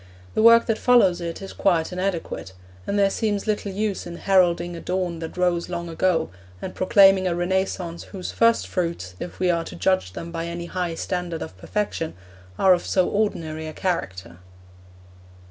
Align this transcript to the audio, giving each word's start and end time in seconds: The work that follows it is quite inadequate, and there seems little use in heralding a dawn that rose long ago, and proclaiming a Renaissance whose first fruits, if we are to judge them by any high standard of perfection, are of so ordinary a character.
The 0.33 0.41
work 0.41 0.65
that 0.65 0.79
follows 0.79 1.21
it 1.21 1.43
is 1.43 1.53
quite 1.53 1.93
inadequate, 1.93 2.53
and 2.87 2.97
there 2.97 3.11
seems 3.11 3.45
little 3.45 3.71
use 3.71 4.07
in 4.07 4.15
heralding 4.17 4.75
a 4.75 4.81
dawn 4.81 5.19
that 5.19 5.37
rose 5.37 5.69
long 5.69 5.89
ago, 5.89 6.31
and 6.59 6.73
proclaiming 6.73 7.27
a 7.27 7.35
Renaissance 7.35 8.05
whose 8.05 8.31
first 8.31 8.65
fruits, 8.67 9.13
if 9.19 9.39
we 9.39 9.51
are 9.51 9.63
to 9.63 9.75
judge 9.75 10.13
them 10.13 10.31
by 10.31 10.47
any 10.47 10.65
high 10.65 10.95
standard 10.95 11.43
of 11.43 11.55
perfection, 11.55 12.15
are 12.57 12.73
of 12.73 12.83
so 12.83 13.07
ordinary 13.09 13.67
a 13.67 13.73
character. 13.73 14.39